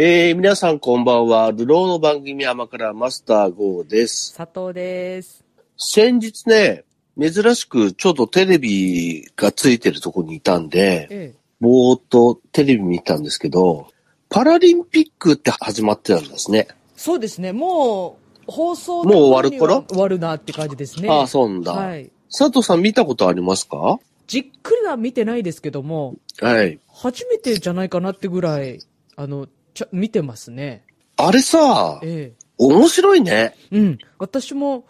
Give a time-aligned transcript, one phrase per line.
[0.00, 1.50] えー、皆さんこんばんは。
[1.50, 4.32] 流浪の番組山からマスター GO です。
[4.36, 5.44] 佐藤です。
[5.76, 6.84] 先日ね、
[7.20, 13.88] 珍しくちょっとテレビがついてるとこにいたんで、えぼーっとテレビ見たんですけど、
[14.28, 16.68] パラリンピックって始まってたんですね。
[16.94, 17.52] そうですね。
[17.52, 19.82] もう、放送もう終わる頃？
[19.82, 21.08] 終わるなって感じですね。
[21.10, 22.08] ああ、そうなんだ、はい。
[22.30, 23.98] 佐藤さん見たことありますか？
[24.28, 26.78] じっくりは見てないですけども、はい。
[26.86, 28.78] 初めてじゃないかなってぐらい、
[29.16, 30.84] あの、ちゃ、見てますね。
[31.16, 33.54] あれさ、え面白いね。
[33.70, 33.78] え。
[33.78, 33.98] うん。
[34.18, 34.84] 私も、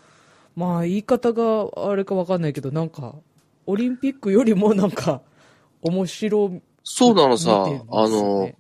[0.56, 3.15] まあ、言い方があれかわかんないけど、なんか、
[3.66, 5.20] オリンピックよりもなんか、
[5.82, 6.62] 面白い。
[6.82, 8.51] そうなのさ、ねあの、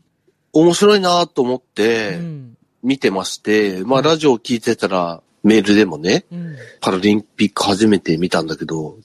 [0.52, 2.56] 面白いなと思ってうん。
[2.82, 6.56] 見てまして、まあラジオ聞いてたらメールでもね、うん。
[6.80, 8.98] パラリンピック初めて見たんだけど、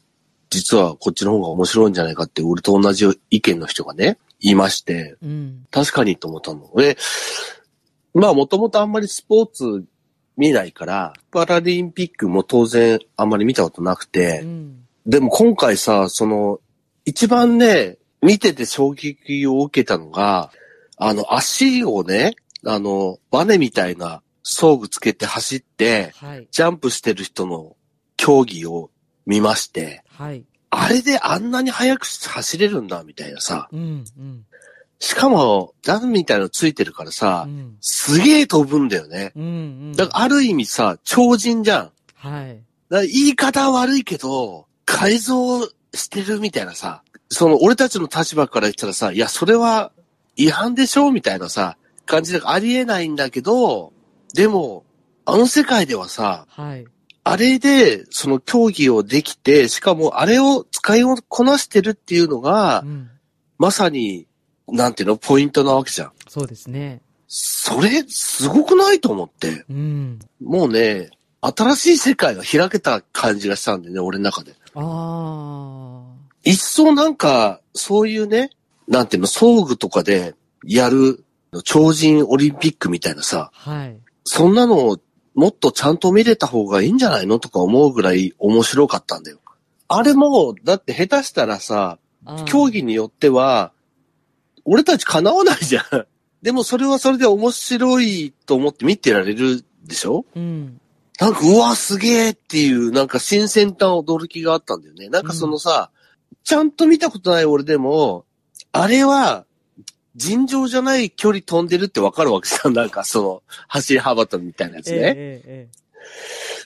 [0.49, 5.65] 実はこっちの方が面白いんじゃないかって、俺と同じ意見の人がね、言いまして、うん。
[5.71, 6.69] 確かにと思ったの。
[6.75, 6.97] で、
[8.13, 9.85] まあもともとあんまりスポーツ
[10.37, 14.85] 見ないから、パラリンピックも当然あんまり見たことなくて、うん。
[15.05, 16.59] でも今回さ、その、
[17.05, 20.51] 一番ね、見てて衝撃を受けたのが、
[20.97, 22.35] あの、足をね、
[22.65, 26.47] あの、バネみたいな装具つけて走って、はい。
[26.51, 27.75] ジャンプしてる人の
[28.17, 28.91] 競技を
[29.25, 30.45] 見まして、はい。
[30.75, 33.69] あれであんなに速く走れるんだ、みたいなさ。
[33.71, 34.03] うん。
[34.17, 34.45] うん。
[34.99, 37.77] しかも、ジャンみたいなのついてるからさう、ん。
[37.81, 39.33] すげえ飛ぶんだよね。
[39.35, 39.43] うん。
[39.43, 39.47] う
[39.89, 39.91] ん。
[39.95, 41.91] だからある意味さ、超人じゃん。
[42.15, 42.63] はい。
[42.89, 49.91] だから言い方は悪いけど、改造してるみたいなさ、その俺たちの立場から言ったらさ、いや、それは
[50.35, 53.91] 違反でしょみたいなさ、感じでありえないんだけど、
[54.33, 54.85] でも、
[55.25, 56.85] あの世界ではさ、はい。
[57.23, 63.09] あれで、その競技をできて、しかもあれを使いこなしてるっていうのがう、ん。
[63.57, 64.27] まさに、
[64.67, 66.11] なんていうの、ポイントなわけじゃん。
[66.27, 67.01] そうですね。
[67.27, 69.65] それ、すごくないと思って。
[69.69, 70.19] うん。
[70.41, 74.55] もうね、新しい世界が開けた感じがしたんでね、俺の中で。
[74.75, 76.03] あ
[76.43, 78.49] 一層なんか、そういうね、
[78.87, 80.35] なんていうの、装具とかで
[80.65, 81.23] やる
[81.63, 83.69] 超人オリンピックみたいなさ、あ。
[83.71, 83.97] はい。
[84.25, 84.99] そんなのを
[85.35, 89.39] もっとちゃんと見れた方がいいんじゃないのとか思うぐらい面白かったんだよ。
[89.87, 91.97] あれも、だって下手したらさ、
[92.45, 93.71] 競技によっては、
[94.65, 95.83] 俺たち叶わないじゃん。
[96.41, 100.25] でもそれはそれで面白いと思って見てられるでしょ？
[100.35, 100.79] うん。
[101.19, 105.09] なんか、うわ、すげえっていう、なんか新鮮な驚きがあったんだよね。
[105.09, 105.91] なんかそのさ、
[106.43, 108.25] ちゃんと見たことない俺でも、
[108.71, 109.45] あれは、
[110.15, 112.73] 尋常じゃない距離飛んでるってわかるわけじゃん。
[112.73, 114.97] なんかその、走り幅跳びみたいなやつね。
[114.97, 115.13] ええ
[115.45, 115.83] ええ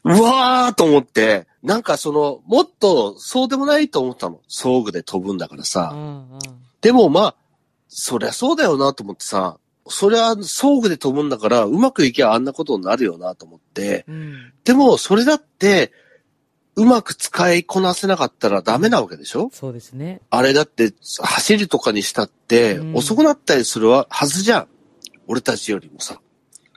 [0.03, 4.40] うわーと思って、なんかその、もっとそうでもないと思ったの。
[4.47, 5.91] 装具で飛ぶんだからええさ。
[5.94, 6.25] あ
[6.81, 7.35] でもまあ、
[7.88, 14.53] そりゃそうだよなと思ってさ、そりゃ装具で飛ぶんだから、うまくいけばあんなことになるよなと思って、あうん。
[14.64, 15.91] でも、それだって、
[16.78, 19.50] うまく使いこなせなかったらダメなわけでしょ？
[19.52, 20.22] そうですね。
[20.30, 24.68] あれだって、走るとかにしたってう、ん遅くなったりするはずじゃん。
[25.26, 26.22] 俺たちよりもさ。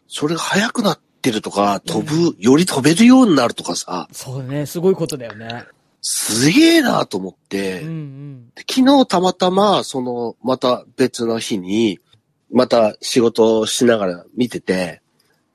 [0.09, 4.65] それが速くなってるとか、飛ぶ、より飛べるようになるとかさ、そうね。
[4.65, 5.67] すごいことだよね。
[6.01, 8.51] すげえなと思って、うんうん。
[8.55, 12.01] で昨日たまたま、その、また別の日に、
[12.51, 15.03] また仕事をしながら見てて、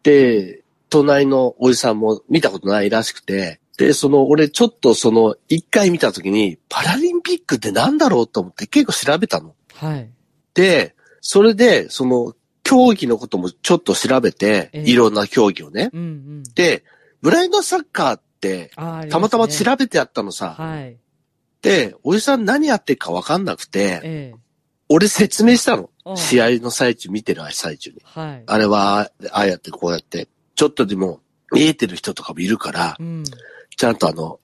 [0.03, 9.55] で、隣のおじさんも見たことないらしくて、で、その、俺ちょっとその、一回見たときに、パラリンピックってなんだろうと思って結構調べたの。
[9.73, 10.09] はい。
[10.53, 12.33] で、それで、その、
[12.63, 15.91] 競技のこともちょっと調べて、ええいろんな競技をね。
[15.93, 16.43] うんうん。
[16.55, 16.83] で、
[17.21, 20.55] ブラインドサッカーって、たまたまべ調べてあったのさ。
[20.57, 20.97] はい。
[21.61, 24.45] で、おじさん何やってるかわかんなくて、ええ
[24.87, 26.13] 俺説明したのう。
[26.13, 27.97] ん試合の最中、見てる最中に。
[28.03, 28.43] はい。
[28.45, 31.21] あれは、ああやってこうやって、ちょっとでも
[31.51, 33.23] 見えてる人とかもいるからう、ん。
[33.75, 34.39] ちゃんとあの、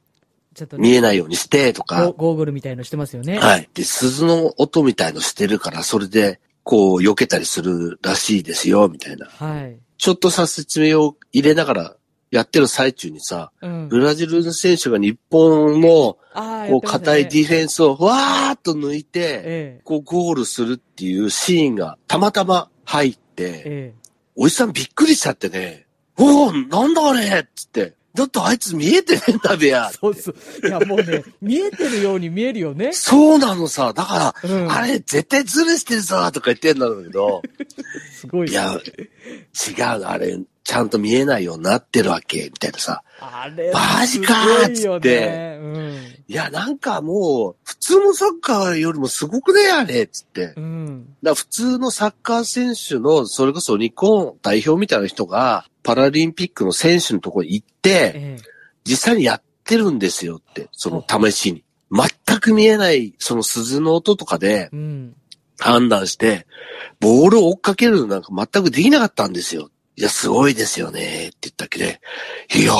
[0.53, 3.39] ちょっとね見えないようにしてとゴか、ゴーグルみたいのしてますよね。
[3.39, 3.69] はい。
[3.73, 9.27] で、鈴の音みたいのしてるから、それで、こう、避けたりするらしいですよ、みたいな。
[9.27, 9.79] はい。
[9.97, 11.95] ちょっとした説明を入れながら
[12.31, 13.87] やってる最中にさ、うん。
[13.89, 19.41] ブラジルの選手が日本の、ああ、こう、硬いディフェンスをわーっと抜いて、え
[19.79, 23.93] えこう、ゴールするっていうシーンがたまたま入って、え
[24.35, 25.87] おじさんびっくりしちゃってね、
[26.17, 29.95] おおなんだあれっつって、だってあいつ見えてねえんだべやえ。
[29.99, 30.67] そうそう。
[30.67, 32.91] いや、もうね、 見えてるように見えるよね。
[32.93, 34.71] そうなのさ、だから、うん。
[34.71, 37.41] あれ絶対ズルしてるぞとか言ってんだろうけど、
[38.13, 38.49] すごい。
[38.49, 43.03] いや、違うの、あれ、ちゃんと見えないようになってるわけ、みたいなさ。
[43.19, 46.23] あれ、マジかーっつってねうん。
[46.27, 50.53] いや、なんかもう、普通のサッカーよりもすごくねあれっつって。
[50.57, 51.15] うん。
[51.21, 58.37] ら普通のサッカー選手の、それこそ日本代表みたいな人が、パラリンピックの選手のところに行って、ええ。
[58.83, 61.63] 実際にやってるんですよって、その試しに。
[61.91, 65.15] 全く見えない、その鈴の音とかでうん。
[65.59, 66.47] 判断して、
[66.99, 69.69] ボールを追っかけるのなんか全くできなかったんですよ。
[69.95, 72.01] いや、すごいですよね、って言ったっけで、
[72.55, 72.77] いやー、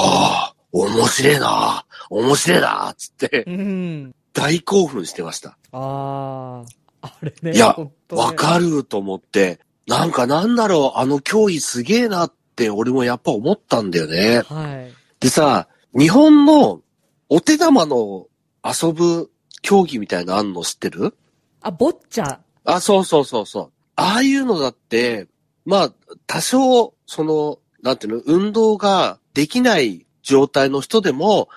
[0.72, 4.16] 面白いな面白いなつって、うん。
[4.34, 5.58] 大興奮してました。
[5.72, 6.64] ああ。
[7.02, 7.54] あれね。
[7.54, 7.76] いや
[8.10, 14.42] わかると思って、なんかなんだろう、あの競技すげえなって俺もやっぱ思ったんだよね。
[14.48, 14.94] はい。
[15.20, 15.68] でさ、
[15.98, 16.82] 日本の
[17.30, 18.28] お手玉の
[18.64, 19.32] 遊ぶ
[19.62, 21.16] 競技みたいなのあんの知ってる？
[21.62, 22.40] あ、ボッチャ。
[22.66, 23.72] あ、そうそうそうそう。
[23.96, 25.28] ああいうのだって、
[25.66, 25.94] まあ、
[26.28, 31.50] 多少、その、なんていうの、運動ができない状態の人でも、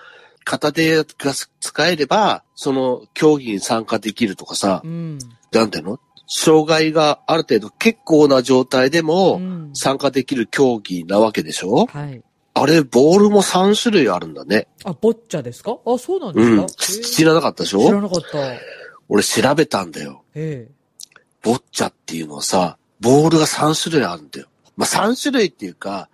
[0.43, 1.05] 片手が
[1.59, 5.17] 使えれば、その競技に参加できるとかさう、ん。
[5.51, 5.99] なんていうの？
[6.27, 9.69] 障害がある程度結構な状態でうもん。
[9.73, 11.85] 参加できる競技なわけでしょ？
[11.87, 12.21] はい。
[12.57, 14.67] あれ、ボールも3種類あるんだね。
[14.85, 15.77] あ、ボッチャですか？
[15.85, 16.69] あ、そうなんでうん。
[16.69, 17.79] すか、知らなかったでしょ？
[17.85, 18.27] 知らなかった。
[19.09, 20.23] 俺調べたんだよ。
[20.33, 20.69] え
[21.43, 24.47] ボッチャっていうのはさ、ボールが3種類あるんだよ。
[24.77, 26.09] まあ、3種類っていうか、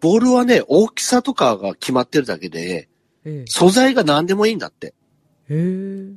[0.00, 2.88] ボールはね、大きさとかが決まってるだけで、
[3.26, 3.42] え。
[3.42, 4.94] え素材が何でもいいんだって。
[5.50, 5.54] え。
[5.54, 6.12] へえ。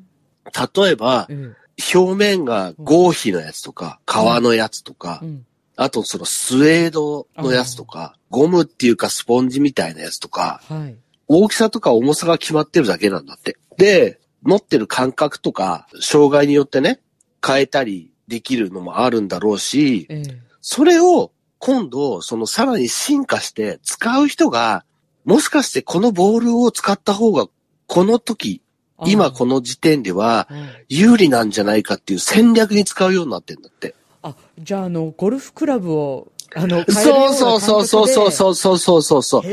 [0.81, 1.62] 例えば、ええ。
[1.93, 5.45] 表面が合皮のやつとか、革のやつとかう、ん。
[5.75, 10.95] あとそのスウェードのやつとか、ゴムっていうかスポンジみたいなやつとか、はい。
[11.27, 13.57] 大きさとか重さが決まってるだけなんだって。
[13.77, 16.99] で、持ってる感覚とか、障害によってね、
[17.45, 20.41] 変えたりできるのもあるんだろうし、ええ。
[20.61, 24.85] それを今度、そのさらに進化して使う人が、
[25.23, 27.47] もしかしてこのボールを使った方が、
[27.87, 28.61] この時、
[29.05, 33.95] 今この時点ではうん有利なんじゃないかっていう戦略に使うようになってんだって。
[34.21, 38.31] あ、じゃあ、あの、ゴルフクラブを、あの、そうそうそうそうそうう。
[38.31, 39.43] そうそうそうそう。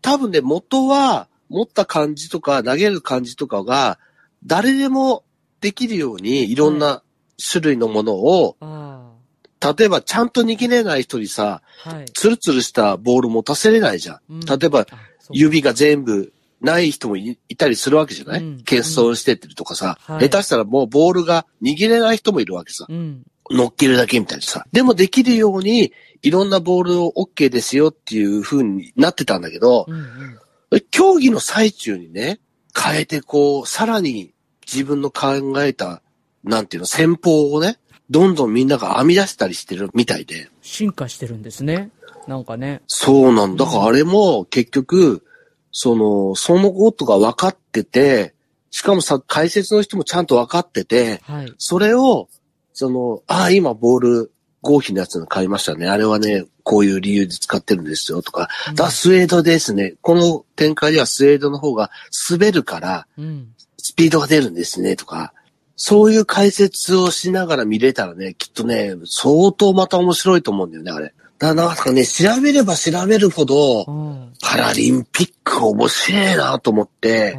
[0.00, 3.98] 多分ね、元は持った感じとか投げる感じとかが
[4.46, 5.24] 誰でも
[5.60, 7.02] できるようにいろんな
[7.52, 9.10] 種類のものを、あ
[9.76, 11.90] 例えばちゃんと握れない人にさ、あ。
[11.90, 12.06] はい。
[12.06, 14.20] ツルツルしたボール持たせれないじゃん。
[14.30, 14.86] うん例えば
[15.32, 22.86] 指が全部ない人もいいたりするわけじゃない、うん欠損してってるとかさ、はい下手したらもうボールが握れない人もいるわけさ。
[22.88, 23.22] うん。
[23.50, 24.64] 乗っけるだけみたいなさ。
[24.72, 25.92] でもできるように、
[26.22, 29.94] いろんなボールを OK ですよっていう風になってたんだけど、うん
[30.70, 30.80] うん。
[30.90, 32.38] 競技の最中にね、
[32.78, 34.32] 変えてこう、さらに
[34.64, 36.02] 自分の考えた、
[36.44, 37.78] なんていうの、戦法をね、
[38.08, 40.48] どんどんみんなが編み出したりしてるみたいで。
[40.62, 41.90] 進化してるんですね。
[42.28, 42.82] なんかね。
[42.86, 43.64] そうなんだ。
[43.64, 45.24] だからあれも結局、
[45.72, 48.34] その、そのことが分かってて、
[48.70, 51.52] しかもさ、解説の人もちゃんと分かってて、はい。
[51.58, 52.28] それを、
[52.72, 54.32] その、ああ、今ボール、
[54.62, 55.88] 合皮のやつの買いましたね。
[55.88, 59.94] あれはね、こういう理由で使ってるんですよとか、うんだスウェードですね。
[60.02, 61.90] この展開ではスウェードの方が
[62.30, 63.48] 滑るから、うん。
[63.78, 65.32] スピードが出るんですねとか、
[65.74, 71.14] そういう解説をしながら見れたらね、きっとね、相当また面白いと思うんだよね、あれ。
[71.40, 77.34] だからなんかね、調べれば調べるほど、あパラリンピック面白いなと思って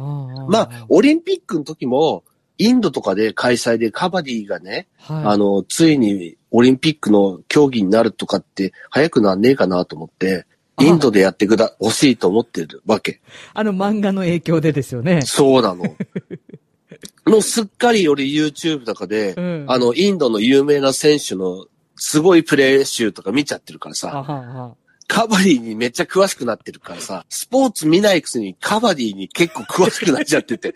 [0.48, 2.24] まあ、オリンピックの時も、
[2.58, 5.24] インドとかで開催でカバディがね、はい。
[5.24, 10.46] あの、ついにオリンピックの競技になるとかって早くなんねえかなと思って、
[10.80, 13.20] インドでやってくだ、欲しいと思ってるわけ。
[13.54, 15.22] あの漫画の影響でですよね。
[15.22, 15.84] そうなの。
[17.26, 21.66] もうすっかり俺 YouTube とかで、うんあの、インドの有名な選手の
[22.04, 24.74] すごいプレー集とか見ちゃってるからあさ。
[25.06, 30.74] カバディにめっちゃ詳しくなってるからさ、スポーツ見ないくせにカバディに結構詳しくなっちゃってて、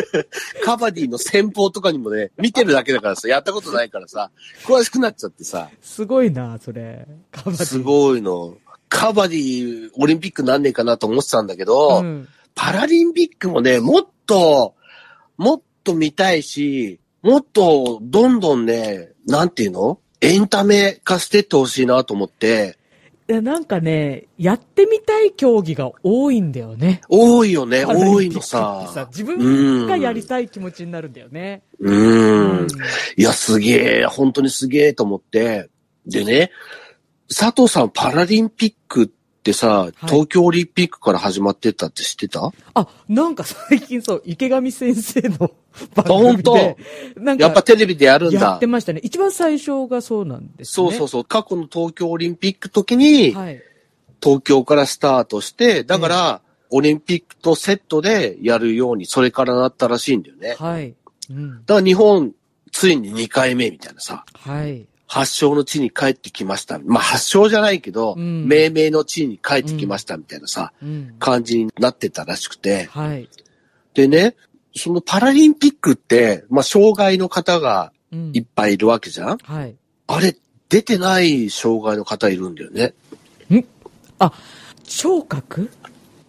[0.64, 4.30] カバディの戦法とかにもね、見てるだけだからさ、やったことないからさ、
[4.64, 7.06] 詳しくなっちゃってさ、すごいな、それ。
[7.30, 8.56] カバディすごいの。
[8.88, 12.28] カバディ、オリンピックなんねえかなと思ってたんだけど、うん。
[12.54, 14.76] パラリンピックもね、もっと、
[15.36, 19.98] もっと見たいし、もっと、どんどんね、なんていうの？
[20.20, 22.78] エンタメ化してってほしいなと思って、
[23.26, 27.00] いやなんかね、やってみたい競技が多いんだよね。
[27.08, 29.08] 多いよね、多いのってさ。
[29.08, 31.62] 自分がやりたい気持ちになるんだよね。
[31.80, 31.90] う。
[31.90, 32.66] うん
[33.16, 35.70] いや、すげえ、本当にすげえと思って。
[36.06, 36.50] でね、
[37.28, 45.50] 佐藤さん、パラリンピックってさ、東京オリンピックから始まってたって知ってた、あ、なんか最近そう、池上先生の
[45.94, 46.52] 番本当？
[46.52, 46.76] 組で、
[47.16, 48.66] なんかやっぱテレビでやるんだやって。
[48.66, 49.00] ましたね。
[49.02, 50.88] 一番最初がそうなんですね。
[50.88, 51.24] そうそうそう。
[51.24, 53.62] 過去の東京オリンピック時に、はい。
[54.22, 60.56] 東京からスタートして、だから、オリンピックとセットでやるように、それからなったらしいんだよね。
[60.58, 60.94] はい。
[61.30, 61.50] うん。
[61.66, 62.32] だから日本、
[62.72, 64.86] ついに2回目みたいなさ、はい。
[65.06, 66.78] 発祥の地に帰ってきました。
[66.78, 71.14] まあ発祥じゃないけど、うん命名の地に帰ってきましたみたいなさ、うん。
[71.18, 72.86] 感じになってたらしくて。
[72.90, 73.28] はい。
[73.94, 74.34] でね、
[74.74, 79.76] そのパラリンピックって、まあ障害の方がうんいっぱいいるわけじゃんはい。
[80.06, 80.36] あれ、
[80.68, 82.94] 出てない障害の方いるんだよね。
[84.18, 84.32] あ、
[84.84, 85.70] 聴覚？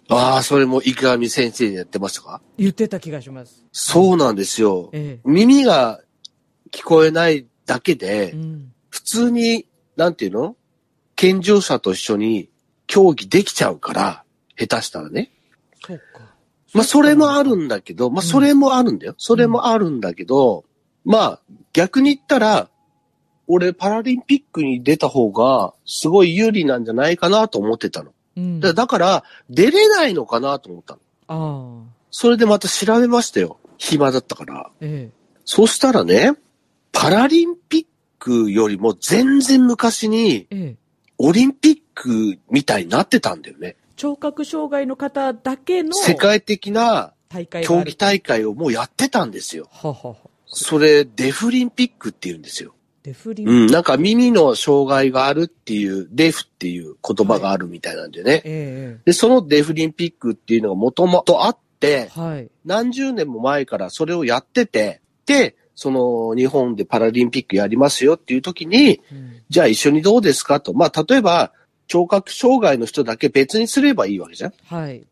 [0.08, 2.40] ああ、それも池上先生にやってましたか？
[2.58, 3.64] 言ってた気がします。
[3.72, 4.90] そうなんですよ。
[4.92, 6.00] え耳が
[6.70, 7.94] 聞こえないだけえ。
[7.96, 8.72] でう、ん。
[8.88, 10.56] 普通に、なんていうの？
[11.16, 12.50] 健常者と一緒に
[12.86, 14.24] 競技できちゃうから、
[14.56, 15.32] 下手したらね。
[15.84, 16.04] そうか。
[16.74, 19.14] まあ、それもあるんだけど、まあ、それもあるんだよ。
[19.16, 20.64] それもあるんだけど、
[21.04, 21.40] まあ、
[21.72, 22.68] 逆に言ったら、
[23.46, 28.12] 俺、パラリンピックに出た方が、すごい有利なんじゃないかなと思ってたの。
[28.36, 28.60] うん。
[28.60, 31.00] だだから、出れないのかなと思ったの。
[31.28, 31.92] ああ。
[32.10, 33.58] それでまた調べましたよ。
[33.78, 34.70] 暇だったから。
[34.80, 35.10] え
[35.44, 36.32] そしたらね、
[36.98, 37.86] パラリンピッ
[38.18, 40.48] クよりも全然昔に。
[41.18, 43.76] オリンピックみたいになってたんだよね。
[43.96, 47.12] 聴覚障害の方だけの世界的な
[47.62, 47.96] 競技。
[47.96, 49.68] 大会をもうやってたんですよ。
[49.70, 50.16] ははは。
[50.46, 52.74] それ、デフリンピックって言うんですよ。
[53.02, 53.48] デフリン。
[53.48, 58.42] うん、なんか耳の障害があるっていう、デフっていう言葉があるみたいなんでね。
[58.44, 62.50] えで、そのデフリンピックっていうのがもともとあってえ。、はい。
[62.64, 70.74] 何十年も前からそれをやってて、で、その日本でパラリンピックやりますよっていう時に、うんじゃあ一緒にどうですかと。
[70.74, 71.52] まあ、例えば、
[71.86, 75.04] 聴覚障害の人だけ別にすればいいわけじゃんはい。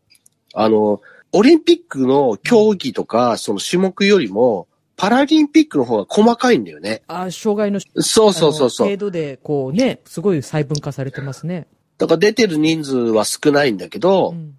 [0.53, 4.67] あの、オリンピックの競技とか、その種目よりも、
[4.97, 7.01] パラリンピックの方が細かいんだよね。
[7.07, 8.87] あ、障害のそうそうそうそう。
[8.87, 11.67] 程度で、こうね、すごい細分化されてますね。
[11.97, 14.55] だから出てる人数は少ないんだけど、うん。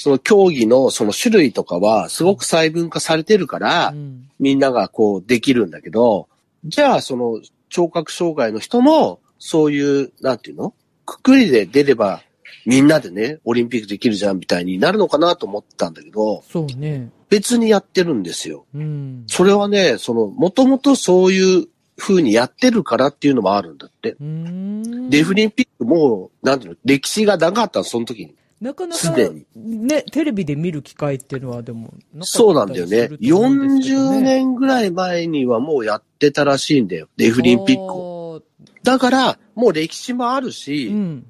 [0.00, 6.28] その競技のその種類とかはすごく細分化されてるから、うんみんながこうできるんだけど、
[6.64, 10.74] じゃあその聴覚障害の人も、そういう、なんていうの？
[11.04, 12.22] くくりで出れば、
[12.64, 17.10] みんなでね、オリンピックできるじゃんみたいになるのかなと思ったんだけど、そうね。
[17.28, 18.64] 別にやってるんですよ。
[18.72, 19.24] うん。
[19.26, 24.16] それはね、その、もともとそういう風にやってるからっていうのもあるんだって。
[25.10, 28.36] デフリンピックも、なんていうの、歴史が長かったの、その時に。
[28.60, 33.08] なかなかすでに、ね、テレビで見る機会っていうのはでもなかったりすそうなんだよね。
[33.08, 37.08] ると思うんですけど40年ぐらい前にはもうやってたらしいんだよ。
[37.16, 38.18] デフリンピックを。
[38.28, 38.42] を。
[38.82, 41.26] だから、もう歴史もあるし、うん。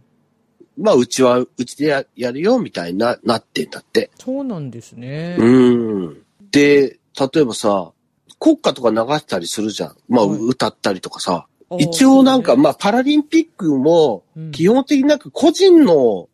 [0.77, 4.11] まあ、うちは、うちでややるよ、みたいな、なってんだって。
[4.19, 5.37] そうなんですね。
[5.39, 6.23] うん。
[6.51, 7.93] で、例えばさ、
[8.39, 9.97] 国歌とか流したりするじゃん。
[10.09, 11.47] まあ、はい歌ったりとかさ。
[11.71, 16.29] あー一応なんか、まあ、パラリンピックも、うん基本的になんか個人の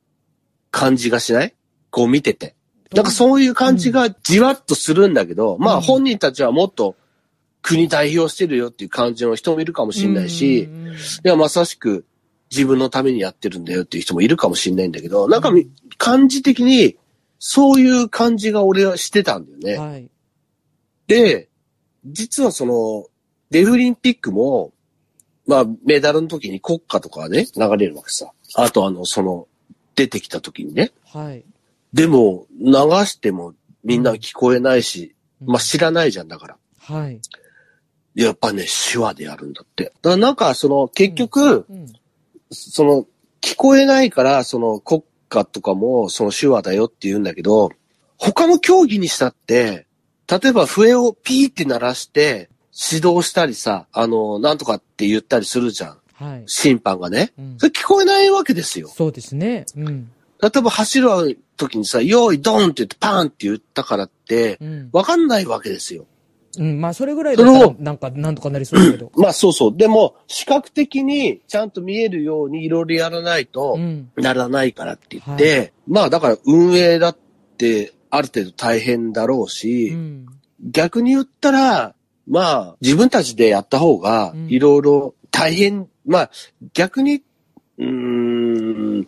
[0.75, 1.55] 感じがしない？
[1.91, 2.57] こう見てて。
[2.93, 6.97] なんかそういう感じがじわっとするんだけど、まうんあ本人たちはもっと
[7.63, 12.05] 国代表してるよっていう感じの人もいるかもしれないし、うんうんうんいや、まさしく
[12.51, 16.97] 自分のためにやってるんだよっていう人もいるかもしれないんだけど、なんかみ感じ的に
[17.39, 19.79] そういう感じが俺はしてたんだよね。
[19.79, 20.09] はい。
[21.07, 21.49] で、
[22.05, 23.07] 実はその、
[23.51, 24.73] デフリンピックも、
[25.47, 28.33] まあ、メダルの時に国歌とかはね、流れるわけさ。
[28.55, 29.47] あとあの、その、
[29.95, 30.93] 出てきた時にね。
[31.07, 31.45] はい。
[31.93, 32.73] でも、流
[33.07, 36.57] してもみんな聞こえないし、うんまあ知らないじゃんだから。
[36.81, 37.21] はい。
[38.15, 39.85] やっぱね、手話でやるんだって。
[39.85, 41.87] だからなんか、その、結局、うん。
[42.51, 43.07] その、
[43.41, 47.71] 聞こえないから、その、国歌とかも、その手話だよって言うんだけど、
[48.17, 49.87] 他の競技にしたって、
[50.29, 55.99] 例えば笛をピーって鳴らして、指導したりさ、あの、なんとかって言ったりするじゃん。
[56.25, 56.43] はい。
[56.47, 57.33] 審判がね。
[57.39, 58.89] うんそれ聞こえないわけですよ。
[58.89, 59.67] そうですね。
[59.77, 60.11] うん。
[60.41, 64.89] 例えば走る時にさ、用意ドンって言ってパーンって言ったからって、うん。
[64.93, 66.07] わかんないわけですよ。
[66.59, 66.81] うん。
[66.81, 67.45] まあ、それぐらいだ
[67.79, 69.11] なんか、なんとかなりそうだけど。
[69.17, 69.77] まあそうそう。
[69.77, 74.11] でも、視覚的にちゃんと見えるようにいろいろやらないとう、ん。
[74.17, 77.17] ならないからって言って、まあだから運営だっ
[77.59, 80.27] てある程度大変だろうし、うん。
[80.61, 81.95] 逆に言ったら、
[82.27, 86.31] まあ自分たちでやった方がうんいろいろ大変、まあ
[86.73, 87.23] 逆に、
[87.79, 89.07] うーん、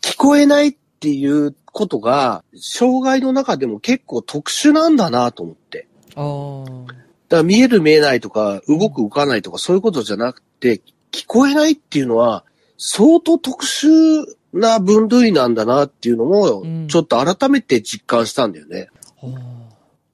[0.00, 5.88] 聞こえないっていうことが、障害の中でも結構特殊なんだなと思って。
[6.14, 6.92] ああ。
[7.28, 12.44] だから見える見えないとか、動く動かないとかそういうことじゃなくて、聞こえないっていうのは、
[12.78, 18.88] 相当特殊な分類なんだなっていうのもうん、ちょっと改めて実感したんだよね。
[19.22, 19.62] あー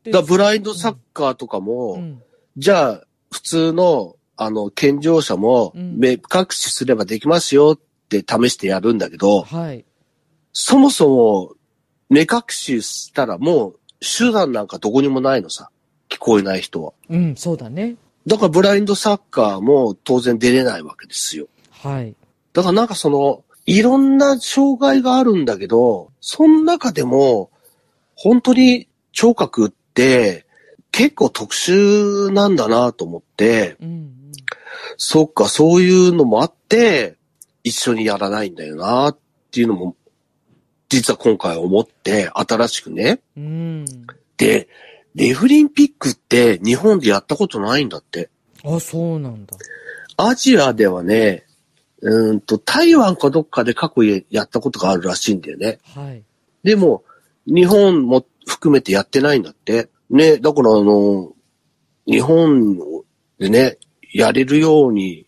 [0.05, 2.23] でだブラインドサッカーとかも、うん
[2.59, 9.85] じゃあ、普通の、あの、健常者も、うん目隠しすればできますよって試してやるんだけど、はい。
[10.53, 11.53] そもそも、
[12.09, 15.71] 目隠ししたらもう、手段なんかどこにもないのさ。
[16.09, 16.93] 聞聞こえない人は。
[17.11, 17.97] うん、そうだね。
[18.27, 21.49] だからブラインドサッカーも当然出れないわけですよ。
[21.71, 22.15] はい。
[22.53, 27.51] だからなんかその、いろんな障害があるんだけど、その中でも、
[28.15, 30.47] 本当に聴覚って
[30.93, 34.33] 結構特殊なんだなと思って、うん、うん。
[34.97, 37.17] そっか、そういうのもあって、
[37.65, 39.19] 一緒にやらないんだよなっ
[39.51, 39.97] ていうのも、
[40.89, 43.21] 実は今回思って、新しくね。
[43.37, 43.85] うん。
[44.37, 44.69] で、
[45.15, 48.31] デフリンピックって日本でやったことないんだって。
[48.65, 49.57] あ、そうなんだ。
[50.17, 51.45] アジアではね、
[52.01, 55.79] うーんと、台湾かどっかで過去やったことがあるらしいんだよね。
[55.95, 56.23] はい。
[56.63, 57.05] でも、
[57.47, 59.89] 日本も含めてやってないんだって。
[60.11, 61.33] ね、だからあの、
[62.07, 62.79] 日本
[63.39, 63.79] でね、
[64.13, 65.27] やれるように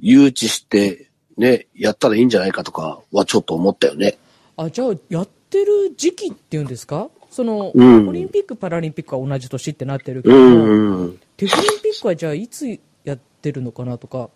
[0.00, 4.18] 誘致して、ね、やったらいいんじゃないかとかはちょっと思ったよね。
[4.56, 7.08] あ、じゃあ、やってる時期っていうんですか？
[7.30, 11.20] その、うんオリンピック・パラリンピックは同じ年ってなってるけうども、ん、うん。
[11.36, 12.66] デフリンピックはじゃあいつ
[13.04, 14.28] やってるのかなとか、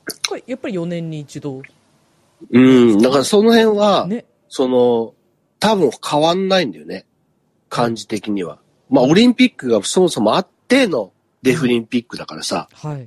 [0.47, 1.61] やっぱり4年に一度。
[2.51, 2.99] うん。
[3.03, 4.25] だからその辺は、ね。
[4.49, 5.15] その、
[5.59, 7.05] 多分変わんないんだよね。
[7.69, 8.59] 感じ的には。
[8.91, 11.13] まあ、オリンピックがそもそもあっての
[11.43, 13.07] デフリンピックだからさ、はい。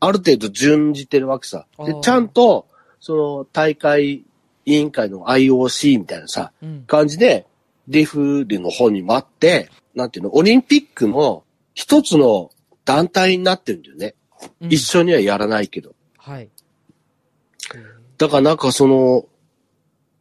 [0.00, 1.66] ある程度順じてるわけさ。
[1.84, 2.66] でちゃんと、
[3.00, 4.24] その大会
[4.66, 6.84] 委員会の IOC みたいなさ、うん。
[6.86, 7.46] 感じで、
[7.88, 12.50] デフリの方にもあって、なんていうの、オリンピックの一つの
[12.84, 14.14] 団体になってるんだよね。
[14.60, 15.94] うん一緒にはやらないけど。
[16.16, 16.48] はい。
[18.16, 19.26] だからなんかその、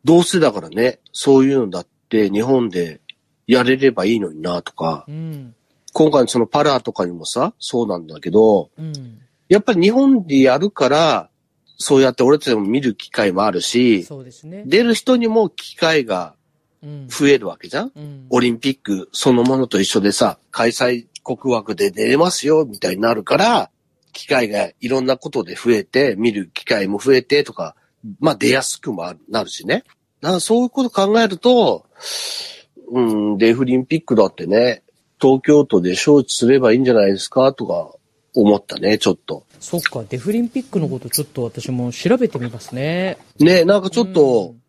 [0.03, 2.99] どうせだからね、そういうのだって日本で
[3.51, 5.55] やれればいいのになとか、うん。
[5.91, 8.93] 今回のそのパラとかにもさ、そうなんだけど、うん。
[9.47, 11.29] やっぱり日本でやるから、
[11.77, 14.05] そうやって俺たちも見る機会もあるし、
[14.43, 14.63] ね。
[14.67, 16.35] 出る人にも機会が
[16.81, 17.07] うん。
[17.09, 17.91] 増えるわけじゃん？
[17.93, 18.27] うん。
[18.29, 23.69] オリンピックそのものと一緒でさ、開催国枠で出れますよ、みたいになるから、
[24.13, 27.75] 機会がいろんなことで増えて、見る機会も増えてとか、
[28.19, 29.83] まあ出やすくもなるしね。
[30.21, 31.85] だからそういうこと考えると、
[32.91, 33.01] う
[33.33, 34.83] ん、デフリンピックだってね、
[35.21, 37.91] 東京都で招致すればいいんじゃないですかとか
[38.33, 39.45] 思ったね、ちょっと。
[39.59, 43.17] そっか、デフリンピックのことちょっと私も調べてみますね。
[43.39, 44.61] ね、なんかちょっとうん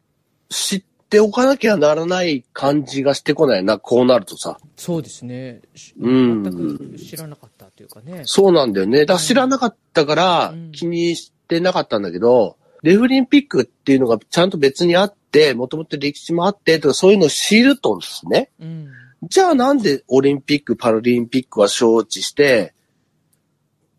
[0.49, 3.63] 知っておかなきゃならない感じがしてこない？
[3.63, 4.59] な、こうなるとさ。
[4.77, 5.61] そうですね。
[5.77, 6.53] しうん全
[6.97, 8.23] く知らなかったというかね。
[8.25, 9.01] そうなんだよね。
[9.01, 18.51] だから知らなかったからうん気にしてなかったんだけど、デフリンピックっていうのがちゃんと別にあって、もともと歴史もあってとかそういうのを知るとですね。
[18.61, 18.89] うん。
[19.25, 22.75] じゃあなんでオリンピック、パラリンピックは招致して、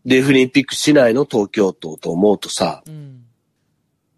[0.04, 1.26] デフリンピックしないの？
[1.26, 3.24] 東京都と思うとさ、うん。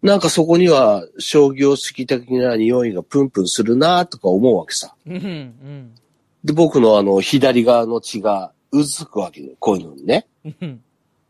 [0.01, 4.95] なんかそこには商業主義的な匂いがプンプンするなとか思うわけさ。
[5.05, 5.15] うん。
[5.15, 5.95] うん。
[6.43, 9.53] で、僕のあの左側の血がうずくわけよ。
[9.59, 10.27] こういうのにね。
[10.43, 10.81] うん。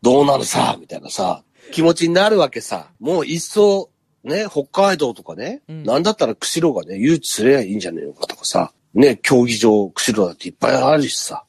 [0.02, 2.88] どうなるさ、みたいなさ、気持ちになるわけさ。
[3.00, 3.90] もう一層、
[4.24, 11.44] ね、北海道とかね、うんなんだったら釧路がね、誘致すればいいんじゃねえのかとかさ、ね、競技場、釧路だっていっぱいあるしさ、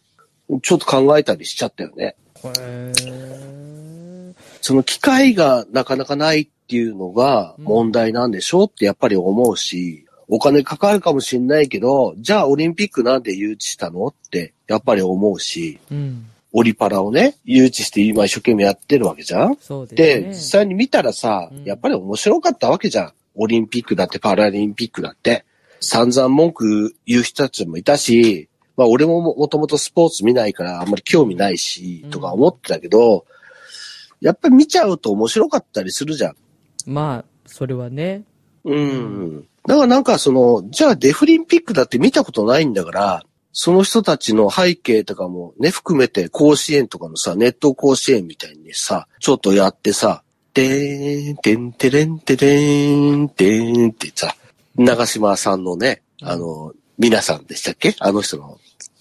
[0.62, 2.16] ちょっと考えたりしちゃったよね。
[4.62, 16.26] その機会がなかなかないっていうのがうん問題なんでしょうってやっぱり思うし、お金かかるかもしんないけど、じゃあオリンピックなんで誘致したのってやっぱり思うし、うん。
[16.60, 20.30] オリパラをね、誘致して今一生懸命やってるわけじゃんそうで。
[20.30, 23.14] 実際に見たらさうん、やっぱり面白かったわけじゃん。
[23.36, 25.46] オリンピックだってパラリンピックだって。
[25.82, 33.28] 散々文句言う人たちもいたし、まあ俺ももともとスポーツ見ないからあんまり興味ないしうん、とか思ってたけど、
[34.20, 36.36] やっぱり見ちゃうと面白かったりするじゃん。
[36.88, 38.24] まあ、それはね。
[38.64, 39.48] うん。
[39.68, 43.24] だからなんかその、じゃあデフリンピックだって見たことないんだから、
[43.60, 50.22] その人たちの背景とかもね、含めて甲子園とかのさ、ネット甲子園みたいにさ、ちょっとやってさ、
[50.54, 54.36] てーん、てんてれんてれーん、てーんってさ、
[54.76, 57.96] 長島さんのね、あの、皆さんでしたっけ？
[57.98, 58.60] あの人の、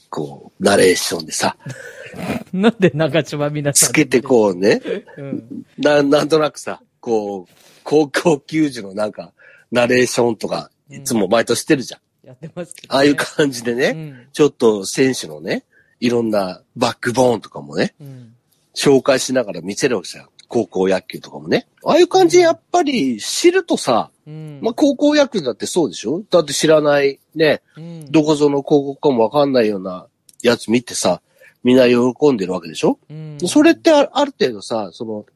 [0.09, 1.59] こう、ナレーションでさ、
[2.55, 3.91] なんで長島皆さん。
[3.91, 4.81] つけてこうね、
[5.19, 5.23] う。
[5.23, 5.67] うん。
[5.77, 7.53] な、なんとなくさ、こう、
[7.85, 9.35] 高校球児のなんか、
[9.71, 12.01] ナレーションとか、いつも毎年してるじゃん。
[12.27, 12.97] やってますけど、ね。
[12.97, 14.29] ああいう感じでね、ね。
[14.33, 15.65] ちょっと選手のね、
[16.01, 18.07] いろんなバックボーンとかもね、うん。
[18.07, 18.35] うん。
[18.75, 20.29] 紹介しながら見せるわけじゃん。
[20.49, 21.67] 高校野球とかもね。
[21.85, 24.61] ああいう感じでやっぱり知るとさ、うん。
[24.63, 26.23] まあ、高校野球だってそうでしょ？
[26.31, 30.07] だって知らないね、うん、どこぞの高校かもわかんないような
[30.43, 31.21] やつ見てさ、
[31.65, 32.99] みんな喜んでるわけでしょ？
[33.11, 35.27] うん、それってあある程度さ、その、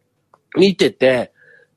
[0.57, 1.33] 見てて、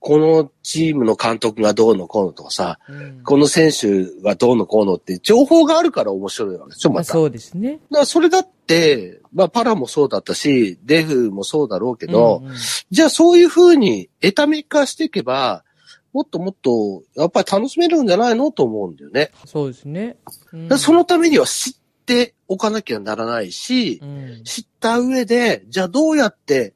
[0.06, 6.98] このチームの監督がどうのこうのとかさ、うんこの選手がどうのこうのって情報があるから面白いわけでしょ、また。
[6.98, 7.72] まあそうですね。
[7.72, 12.56] だからそれだって、まあパラもそうだったし、デフもそうだろうけど、うんうん
[12.92, 15.64] じゃあそういう風にエタメ化していけば、
[16.12, 19.32] もっともっと、やっぱり楽しめるんじゃないのと思うんだよね。
[19.46, 20.18] そうですね。
[20.52, 21.74] うんそのためには知っ
[22.06, 26.74] ておかなきゃならないし、うん知った上で、じゃあどうやって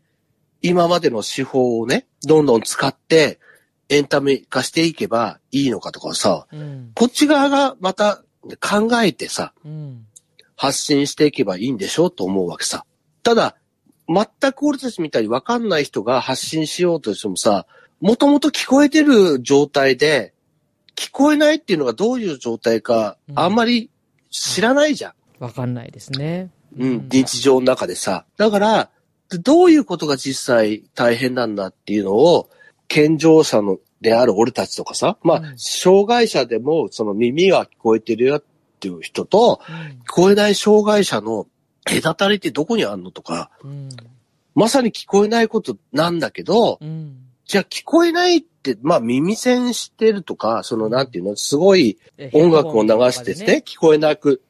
[0.62, 3.40] 今までの手法をね、どんどん使って
[3.90, 8.24] エンタメ化していけばいいのかとかさ、うんこっち側がまた
[8.60, 10.04] 考えてさ、うん
[10.60, 12.84] 発信していけばいいんでしょうと思うわけさ。
[13.22, 13.56] ただ、
[14.08, 17.68] 全く俺たちみたいに分かんない人が発信しようとしてもさ、
[18.02, 20.34] もともと聞こえてる状態で、
[20.96, 23.92] 聞こえないっていうのがどういう状態か、うんあんまり
[24.32, 25.14] 知らないじゃん。
[25.40, 26.50] わかんないですね。
[26.78, 28.26] うん、日常の中でさ。
[28.38, 28.90] だから、
[29.30, 32.50] どういうことが実際大変なんだっていうのを、
[32.88, 35.54] 健常者のである俺たちとかさ、まあ、うん。
[35.58, 38.44] 障害者でもその耳が聞こえてるよっ
[38.80, 39.76] ていう人と、うん。
[40.04, 41.48] 聞こえない障害者の
[41.84, 43.90] 隔たりってどこにあるのとか、うん。
[44.56, 47.18] まさに聞こえないことなんだけど、うん。
[47.46, 54.42] じゃあ聞こえないって、まあ耳栓してるとか、そのなんていうの、すごいえ音楽を流してヘッドホンとかでね、聞こえなく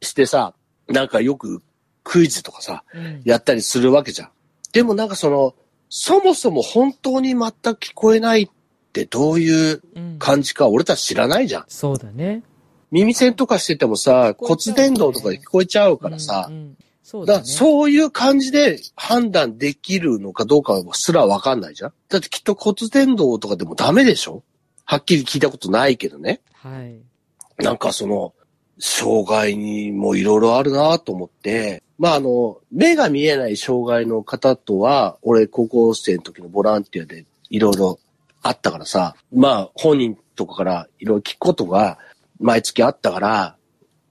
[0.00, 0.54] してさ、
[0.88, 1.62] なんかよく
[2.04, 4.30] クイズとかさ、うんやったりするわけじゃん。
[4.72, 5.54] でもなんかその、
[5.88, 8.48] そもそも本当に全く聞こえないっ
[8.92, 11.64] てどういううん感じか俺たち知らないじゃん。
[11.68, 12.42] そうだね。
[12.90, 17.26] 耳栓とかしててもさ、骨伝導とかで聞こえちゃうからさ、うんうんそう。
[17.44, 24.44] そういう感じで判断できるのかどうかすらわかんないじゃんだってきっと骨伝導とかでもダメでしょ？
[24.84, 26.40] はっきり聞いたことないけどね。
[26.52, 27.00] はい。
[27.62, 28.34] なんかその、
[28.78, 38.00] 障害にもいろいろあるなと思って、まああの、目が見えない障害の方とは、俺高校生の時のボランティアでいろいろ
[38.42, 41.98] あったからさ、まあ本人とかからいろいろ聞くことが
[42.40, 43.56] 毎月あったから、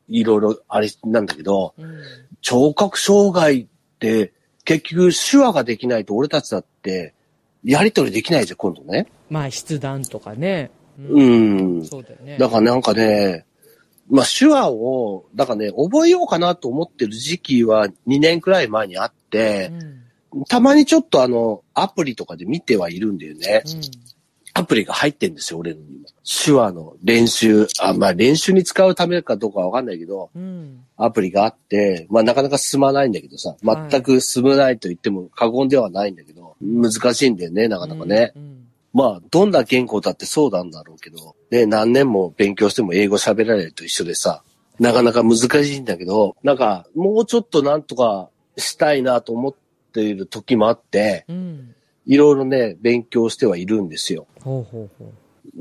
[0.07, 2.01] いろいろあれなんだけど、うん
[2.43, 3.67] 聴覚障害っ
[3.99, 4.33] て
[4.65, 7.13] 結局手話ができないと俺たちだって
[7.63, 9.11] やりとりできないじゃん、今度ね。
[9.29, 10.71] まあ、筆談とかね。
[10.97, 11.21] う。
[11.21, 11.85] ん。
[11.85, 12.37] そうだよね。
[12.39, 13.45] だからなんかね、
[14.11, 19.71] まあ手話を、だからね、覚えようかなと思ってる時期は2年くらい前にあって
[20.33, 20.45] う、ん。
[20.45, 23.63] たまにちょっとあの、アプリとかで見てはいるんだよね。
[23.65, 23.81] うん
[24.53, 26.05] アプリが入ってんですよ、俺のにも。
[26.23, 30.83] 手話の練習、あ、まあ練習に使うためかどうかわかんないけど、うん。
[30.97, 38.33] アプリがあって、まあなかなか進まないんだけどさ、はい全く進まないと言っても過言ではないんだけど、難しいんだよね、なかなかね。
[38.35, 38.60] うん。
[38.93, 44.43] まあ、どんな言語だってそうなんだろうけど、ね、何年も勉強しても英語喋られると一緒でさ、
[44.79, 49.55] なかなか難しいんだけど、なんか、もうちょっとなんとかしたいなと思っ
[49.93, 51.75] ている時もあって、うん。
[52.07, 54.25] いろいろね、勉強してはいるんですよ。
[54.41, 55.11] ほうほうほう。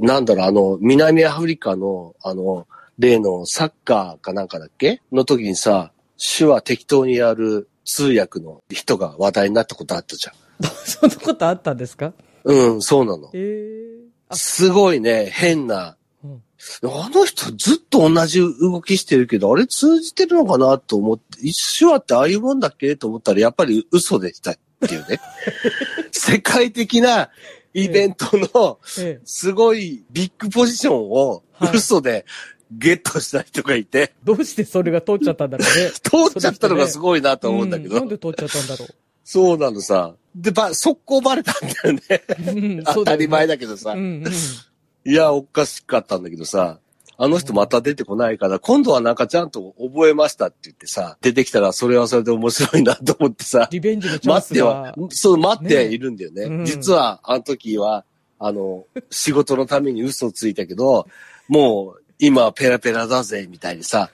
[0.06, 2.66] なんだろう、あの、南アフリカの、あの、
[2.98, 5.00] 例のサッカーかなんかだっけ？
[5.12, 10.32] の時にさ、手話適当にやる通訳の人が話題になったことあったじゃ
[10.84, 12.06] そんなことあったんですか？
[12.08, 12.14] ん。
[12.44, 13.30] うん、そうなの。
[13.34, 15.96] ええあ、すごいね、変な。
[16.24, 16.42] うん。
[16.84, 25.20] あの人ずっと同じ動きしてるけど、あれ通じてるのかなと思って、一手話ってああいうもんだっけと思ったらやっぱり嘘でしたっていうね。
[26.12, 27.30] 世界的な
[27.74, 29.20] イベントのええ。
[29.24, 31.76] すごいビッグポジションをはい。
[31.76, 32.24] 嘘で
[32.72, 35.90] ゲットした人がいて、どうしてそれが通っちゃったんだろうね。
[36.00, 38.86] 通っちゃったのがすごいなと思うんだけど、なんで通っちゃったんだろ
[39.32, 40.16] そうなのさ。
[40.34, 42.00] で、ば、速攻バレたんだよね。
[42.48, 42.50] う。
[42.50, 43.92] う ん当たり前だだけどさ。
[43.92, 44.32] うんうん。
[45.04, 46.80] いや、おかしかったんだけどさ、
[47.16, 56.42] あの人また出てこないから、今度はなんかちゃんと覚えましたって言ってさ、出てきたらそれはそれで面白いなと思ってさ、リベンジのチャンス待ってはが。、そう、待ってはいるんだよね。
[56.42, 58.04] うん実は、あの時は、
[58.40, 61.06] あの、仕事のために嘘をついたけど、
[61.46, 64.10] もう、今はペラペラだぜ、みたいにさ、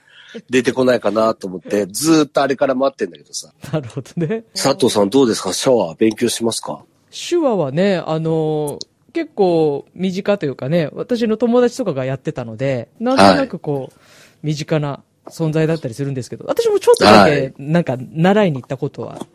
[0.51, 3.53] 出てこないかなと思って、ずーっとあれから待ってんだけどさ。
[3.73, 4.45] なるほどね。
[4.55, 5.53] 佐藤さんどうですか？
[5.53, 6.85] シャワー勉強しますか？
[7.11, 13.99] 手話はね、あのー結構身近というかね、私の友達とかがやってたので、なんとなくこう、
[14.43, 19.27] 身近な存在だったりするんですけど、私もちょっとだはけい、なんか、習いに行ったことは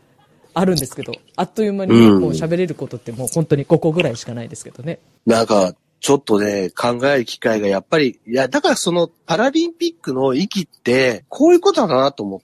[0.53, 4.99] あるんですけど、あっという間にもう喋れることってもう本当に5個ぐらいしかないですけどね。
[5.25, 12.41] なんか、ちょっとね、考える機会がやっぱり、いや、だからそのパラリンピックの意義って、こういうことだなと思っ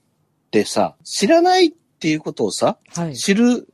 [0.51, 3.17] てさ、知らないっていうことをさ、はい。
[3.17, 3.67] 知る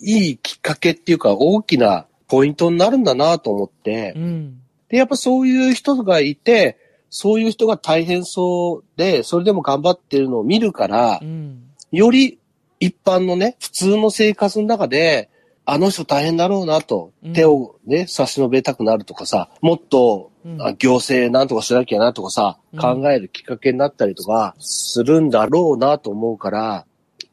[0.00, 4.60] いいきっかけっていうか、大きなポイントになるんだなと思ってう、ん。
[4.90, 11.62] で、やっぱそういう人がいて、そういう人が大変そうで、それでも頑張ってるのを見るからう、ん。
[11.90, 12.38] より
[12.80, 15.30] 一般のね、普通の生活の中で、
[15.64, 20.32] あの人大変だろうなとうん、手をね、差し伸べたくなるとかさ、もっと、
[20.78, 22.80] 行政なんとかしなきゃなとかさ、うん。
[22.80, 26.84] 考えるきっかけになったりとか、するんだろうなと思うから、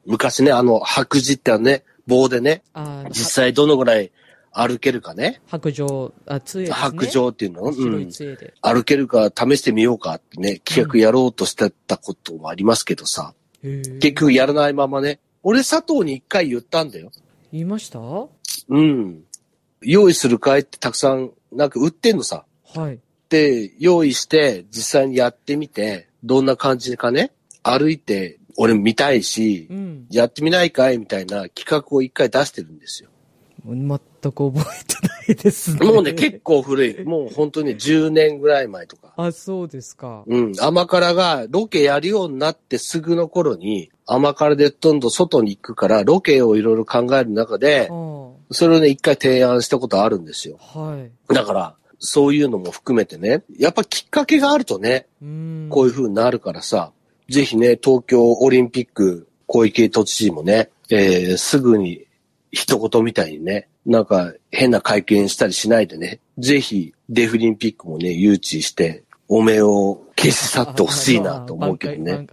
[0.05, 2.63] 昔ね、あの、白磁ってね、棒でね、
[3.09, 4.11] 実際どのぐらい
[4.51, 6.75] 歩けるかね、白状、あ、杖ですね。
[6.75, 8.53] 白状っていうの、う白んい杖で。
[8.61, 13.99] 歩けるか試してみようかってね、企画やろうとしてたこともありますけどさ、へー。
[13.99, 17.11] 結局やらないままね、俺佐藤に一回言ったんだよ。
[17.51, 17.99] 言いました？
[17.99, 18.27] は
[18.69, 19.23] うん。
[19.81, 22.45] 用意するかいってたくさん、なんか売ってんのさ。
[22.75, 22.99] い。
[23.29, 27.31] で、用意して、実際にやってみて、どんな感じかね、
[27.63, 30.07] 歩いて、俺見たいしう、ん。
[30.11, 33.09] やってみないかいみたいな企画を一回出してるんですよ。
[33.65, 33.87] 全
[34.31, 35.85] く覚えてないですね。
[35.85, 37.03] もうね、結構古い。
[37.05, 39.13] もう本当に10年ぐらい前とか。
[39.17, 40.23] あ、そうですか。
[40.27, 40.53] うん。
[40.59, 47.89] 甘辛がロケやるようになってすぐの頃に、甘辛でどんどん外に行くから、ロケをいろいろ考える中で
[48.51, 50.57] それをね、一回提案したことあるんですよ。
[50.59, 51.33] はい。
[51.33, 55.67] だから、そういうのも含めてね、やっぱきっかけがあるとね、うん。
[55.69, 56.91] こういう風になるからさ、
[57.29, 62.07] ぜひね、東京オリンピック小池都知事もね、えー、すぐに
[62.51, 72.25] 一言みたいにね、なんか変な会見したりしないでね、ぜひデフリンピックもね、誘致して、お目を消し去ってほしいなと思うけどね。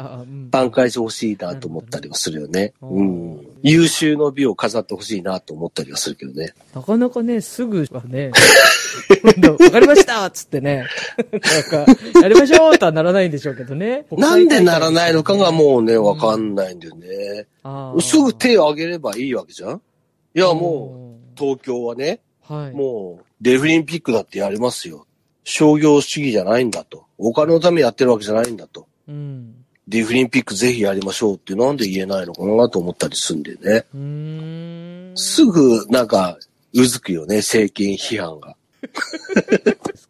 [0.51, 0.91] 挽回。
[0.91, 2.73] してほしいなと思ったりはするよね。
[2.81, 3.47] ううんん。
[3.63, 6.55] 優秀の美を飾ってほしいなと思ったりはするけどね。
[6.75, 8.31] なかなかね、すぐはね、
[9.61, 10.87] わかりましたっつってね、
[11.33, 11.41] なん
[11.85, 14.07] か、やりましょうとはならないんでしょうけどね。
[14.17, 17.47] なんでならないのかがもうね、んわかんないんだよね。
[17.63, 19.83] あーすぐ手を挙げればいいわけじゃん？
[20.35, 21.06] いや、もう、
[21.37, 22.73] 東京はね、うん、はい。
[22.73, 25.07] もう、デフリンピックだってやりますよ。
[25.45, 27.05] 商業主義じゃないんだと。
[27.19, 28.87] お金のためにやってるわけじゃないんだと。
[29.09, 29.55] うん。
[29.89, 33.85] デフリンピックぜひやりましょうってなんで言えないのかなと思ったりするんでね。
[33.95, 35.17] うーん。
[35.17, 36.37] すぐ、なんか、
[36.75, 38.57] うずくよね、政権批判が。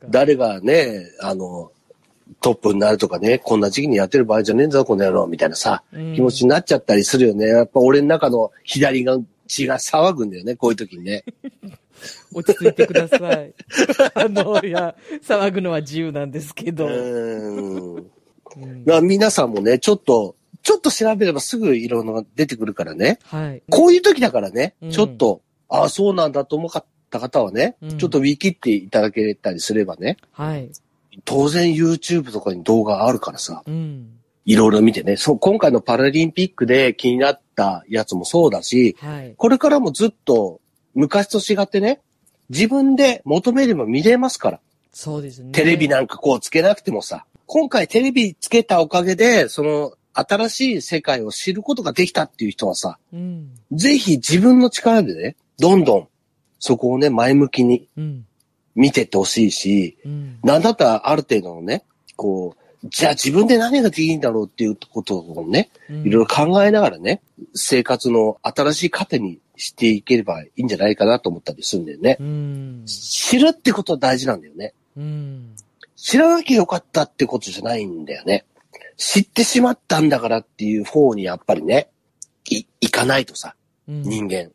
[0.08, 1.70] 誰がね、あの、
[2.40, 7.46] トップになるとかね、こんな時期にやってる場合じゃねえんだぞ、この野郎、みたいなさ、うん気持ちになっちゃったりするよね。
[7.46, 11.24] やっぱ俺の中の左が血が騒ぐんだよね、こういう時にね。
[12.34, 13.54] 落ち着いてください。
[14.14, 16.86] あの、いや、騒ぐのは自由なんですけうど。
[16.86, 18.06] うん
[18.86, 23.18] まあ皆さんもね、ちょっと、ちょっと調べればすぐいろんなのが出てくるからね。
[23.24, 23.62] はい。
[23.68, 30.70] こういう時だからね、うんちょっと、ああ、そうなんだと思った方はね、うんちょっとウィキっていただけたりすればね、はい。
[31.24, 34.15] 当然 YouTube とかに動画あるからさ、うん。
[34.46, 39.34] いろいろ見てね、そう、今回のパラリンピックで気になったやつもそうだし、はい。
[39.36, 40.60] これからもずっと
[40.94, 42.00] 昔と違ってね、
[42.48, 44.60] 自分で求めれば見れますから。
[44.92, 45.50] そうですね。
[45.50, 53.50] テレビなんかこうつけなくてもさ、今回テレビつけたおかげで、その新しい世界を知ることができたっていう人はさ、うん。
[53.72, 56.08] ぜひ自分の力でね、どんどん
[56.60, 58.26] そこをね、前向きにうん。
[58.76, 60.38] 見てってほしいし、うん。
[60.44, 67.22] なんだったらある程度のね、こう、じゃあ自分で何ができるんだろうっていうことをね、いろいろ考えながらね、
[67.54, 72.16] 生活の新しい糧にしていければいいんじゃないかなと思ったりするんだよね。
[72.20, 72.82] うん。
[72.86, 74.74] 知るってことは大事なんだよね。
[74.96, 75.56] うん。
[75.96, 78.44] 知らなきゃよかったってことじゃないんだよね。
[78.96, 81.88] 知ってしまったんだからっていう方にやっぱりね、
[82.48, 83.54] い、いかないとさ、
[83.88, 84.02] うん。
[84.02, 84.50] 人間。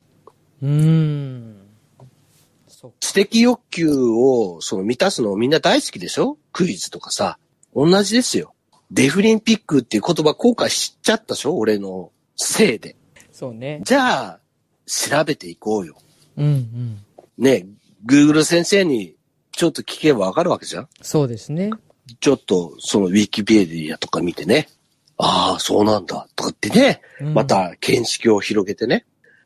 [3.00, 6.38] 知的欲求をその満たすのみんな大好きでしょ？
[6.54, 7.38] クイズとかさ。
[7.76, 8.54] 同じですよ。
[8.92, 11.58] デフリンピックっていう言葉後悔しちゃったでしょ？
[11.58, 12.96] 俺のせいで。
[13.32, 13.82] そうね。
[13.84, 14.40] じゃあ、
[14.86, 15.96] 調べていこうよ。
[16.38, 16.98] うんうん。
[17.38, 17.66] ね、
[18.06, 19.16] Google 先生に
[19.52, 20.90] ちょっと聞けばわかるわけじゃん？
[21.02, 21.72] そうですね。
[22.20, 24.68] ちょっとそのウィキペディアとか見てね。
[25.18, 26.28] ああ、そうなんだ。
[26.36, 27.02] とかってね。
[27.22, 29.06] うんま、た見識を広げてね。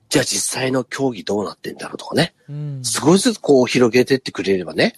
[0.10, 2.34] じゃあ実際の競技どうなってんだろうとかね。
[2.50, 2.82] うん。
[2.84, 4.96] 少しずつこう広げてってくれればね。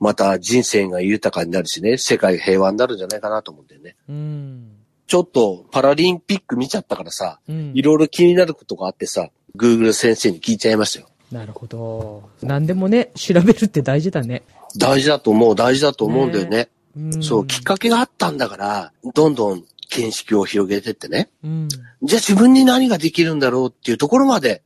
[0.00, 1.98] また人生が豊かになるしね。
[1.98, 3.96] 世界が平和になるんじゃないかなと思うんだよね。
[4.08, 4.72] うん。
[5.06, 11.08] ちょっとパラリンピック見ちゃったからさ、うんいろいろ気になることがあってさ、Google 先生に聞いちゃいましたよ。
[11.32, 12.28] なるほど。
[12.42, 14.42] 何でもね、調べるって大事だね。
[14.76, 16.68] 大事だと思う、大事だと思うんだよね。
[16.96, 17.22] うん。
[17.22, 21.30] そう、きっかけがあったんだから、どんどん見識を広げてってね。
[21.42, 21.68] うん。
[21.68, 24.62] じゃあ自分に何ができるんだろうっていうところまで、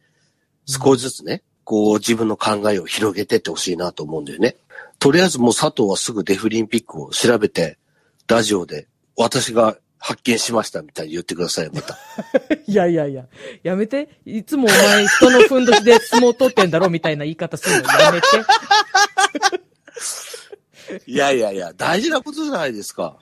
[0.67, 4.57] 少しずつね、こう自分の考えを広げてってほしいなと思うんだよね。
[4.99, 7.79] とりあえずもう佐藤はすぐデフリンピックを調べて、
[8.29, 11.97] ラジオで、私が発見しましたみたいに言ってください、また。
[12.69, 13.25] いやいやいや、
[13.63, 14.21] やめて。
[14.27, 18.27] いつもお前人のふんどしで相撲取ってんだろみたいな言い方するのやめて。
[21.11, 23.17] いやいやいや、大事なことじゃないですか。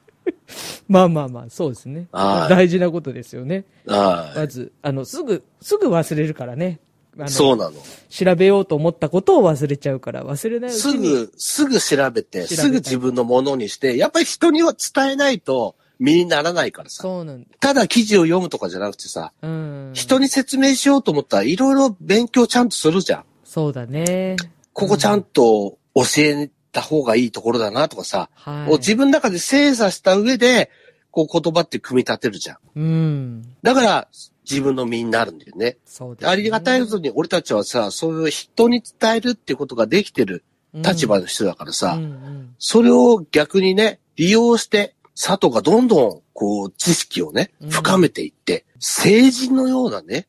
[0.88, 2.08] まあまあまあ、そうですね。
[2.10, 3.64] はい大事なことですよね。
[3.86, 6.80] はまず、あの、すぐ、すぐ忘れるからね。
[7.24, 7.76] あのそうなの。
[8.08, 10.92] 調べようと思ったことを忘れちゃうから、忘れないうちに。
[10.92, 17.02] すぐ、すぐ調べて、調べたいすぐ自分のものにして、やっぱり人には伝えないと身にならないからさ。
[17.02, 17.48] そうなんだ。
[17.60, 19.90] ただ記事を読むとかじゃなくてさ、うん。
[19.94, 23.24] 人に説明しようと思ったらいろいろ勉強ちゃんとするじゃん。
[23.44, 24.36] そうだね。
[24.72, 28.72] ここちゃんと教えた方がいいところだなとかさ、はい。
[28.72, 30.70] を自分の中で精査した上で、
[31.10, 32.58] こう言葉って組み立てるじゃん。
[32.76, 33.56] うん。
[33.62, 34.08] だから、
[34.50, 35.78] 自分の身になるんだよね。
[35.84, 36.30] そうです、ね。
[36.30, 50.26] ありがたいことに俺たちはさ、そういう人に伝えるっていうことができてる立場の人だからさ、うんうんそれを逆にね、利用して、佐藤がどんどん、こう、知識をねう、ん深めていって、成人のようなね、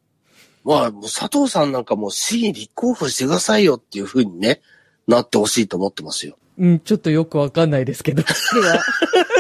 [0.63, 4.61] まあ、もう佐藤さんなんかもう市に立候補してくださいよっていう風にね、
[5.07, 6.37] なってほしいと思ってますよ。
[6.57, 8.23] うん、ちょっとよくわかんないですけど、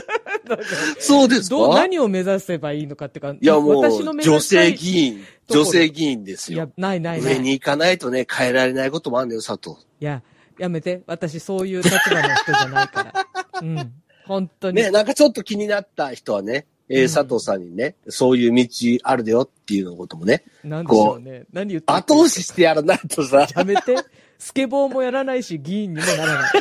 [0.99, 1.55] そうですか？
[1.55, 7.33] どう、何を目指せばいいのかってか、いや、も私のう、女性議員、女性議員ですいやよ。、ないないない。
[7.35, 9.75] 上に行かないとね、変えられないこともあるんだよ、佐藤。
[9.99, 10.21] いや、
[10.57, 11.01] やめて。
[11.07, 13.13] 私そういう立場の人じゃないから。
[13.61, 13.93] うん。
[14.25, 14.77] 本当に。
[14.77, 18.67] ね、なんかちょっと気になった人はね、えーうん佐藤さんにね、そういう道
[19.03, 21.43] あるよっていうのこともね、なんでしょうね。
[21.53, 23.95] 何言ってる後押ししてやらないとさ、やめて。
[24.37, 26.51] スケボーもやらないし、議員にもならない。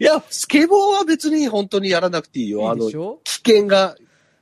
[0.00, 2.70] いや、スケボーは別に本当にやらなくていいよ。
[2.70, 3.20] あのいいでし、ょ？
[3.24, 3.96] 危険が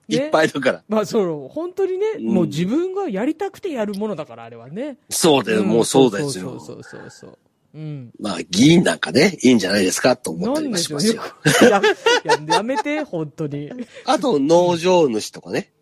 [0.08, 0.82] いっぱいだから。
[0.88, 4.98] まあ、そう、本当にね、うんもう自分がやりたくてやるものだから、あれはね。
[5.10, 6.58] そうだよ、んもうそうですよ。
[6.60, 7.38] そうそうそうそう。
[7.74, 8.10] うん。
[8.20, 11.22] まあ、議員なんかね、いいんじゃないですかと思ったりもなんでしますよ。。
[11.62, 11.82] や
[12.24, 13.70] ややめて、本当に。
[14.06, 15.72] あと、農場主とかね、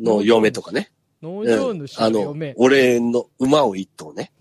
[0.00, 0.92] の嫁とかね。
[1.22, 2.54] 農場主あのの嫁、。
[2.56, 4.32] 俺の馬を一頭ね。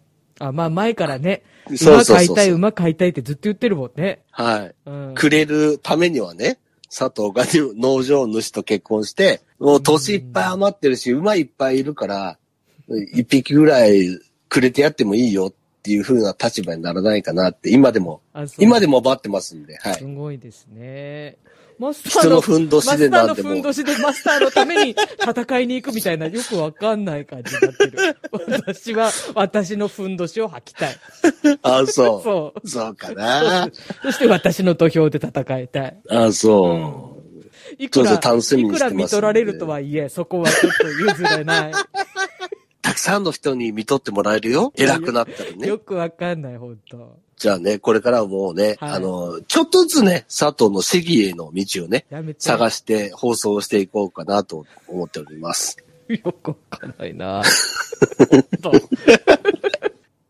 [0.47, 1.43] あ、まあ前からね、
[1.81, 2.51] 馬飼いたい。
[2.51, 4.21] 馬飼いたいってずっと言ってるもんね。
[4.31, 4.75] はい。
[4.85, 5.13] うん。
[5.15, 6.57] くれるためにはね、
[6.89, 7.45] 佐藤が
[7.77, 12.37] 農場主と結婚して、もう年いっぱい余ってるし、馬いっぱいいるから、
[13.13, 18.21] 一匹ぐらいくれてやってもいいよっていう風な立場にならないかなって、今でも、
[18.57, 19.93] 今でも待ってますんで、はい。
[19.95, 21.37] すごいですね。
[21.81, 28.17] マスターの、人のふんどしでなんでもマスターのふんどしでマスターのために戦いに行くみたいな、よくわかんない感じになってる。
[28.31, 30.95] 私は、私のふんどしを履きたい。
[31.63, 32.21] あ、そう。
[32.23, 32.69] そう。
[32.69, 33.67] そうかな。
[34.03, 35.97] そして私の土俵で戦いたい。
[36.07, 37.21] あ、そう。
[37.79, 41.71] いくら、そうそう楽しみいくにしてますんでら見取られるとはいえ、そこはちょっと譲れない。
[42.81, 44.73] たくさんの人に見とってもらえるよ。
[44.75, 45.79] 偉くなったらねよ。
[45.79, 52.05] くわかんない、本当じゃあね、これからはもうね、はいあの、ちょっとずつね、佐藤の市議への道をね。
[52.37, 55.77] 探して放送していこうかなと思っております。
[56.07, 57.41] よくわかんないな。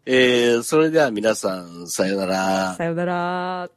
[0.06, 2.76] えー、それでは皆さん、さよなら。
[2.76, 3.70] さよなら。